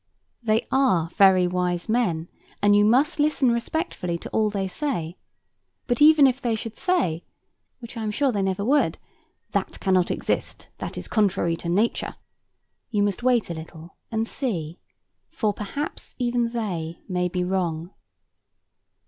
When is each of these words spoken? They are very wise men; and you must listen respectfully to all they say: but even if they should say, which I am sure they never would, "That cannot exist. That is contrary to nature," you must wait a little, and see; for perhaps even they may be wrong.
They 0.41 0.65
are 0.71 1.09
very 1.09 1.45
wise 1.45 1.87
men; 1.87 2.27
and 2.59 2.75
you 2.75 2.83
must 2.83 3.19
listen 3.19 3.51
respectfully 3.51 4.17
to 4.17 4.29
all 4.31 4.49
they 4.49 4.67
say: 4.67 5.15
but 5.85 6.01
even 6.01 6.25
if 6.25 6.41
they 6.41 6.55
should 6.55 6.75
say, 6.75 7.23
which 7.77 7.95
I 7.95 8.01
am 8.01 8.09
sure 8.09 8.31
they 8.31 8.41
never 8.41 8.65
would, 8.65 8.97
"That 9.51 9.79
cannot 9.79 10.09
exist. 10.09 10.69
That 10.79 10.97
is 10.97 11.07
contrary 11.07 11.55
to 11.57 11.69
nature," 11.69 12.15
you 12.89 13.03
must 13.03 13.21
wait 13.21 13.51
a 13.51 13.53
little, 13.53 13.95
and 14.11 14.27
see; 14.27 14.79
for 15.29 15.53
perhaps 15.53 16.15
even 16.17 16.49
they 16.51 16.97
may 17.07 17.27
be 17.27 17.43
wrong. 17.43 17.91